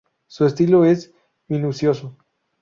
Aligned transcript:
Su 0.25 0.47
estilo 0.47 0.83
es 0.83 1.13
minucioso. 1.47 2.17